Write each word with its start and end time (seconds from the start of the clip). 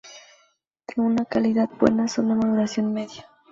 De 0.87 0.99
una 0.99 1.25
calidad 1.25 1.69
buena, 1.79 2.07
son 2.07 2.29
de 2.29 2.33
maduración 2.37 2.91
media. 2.91 3.27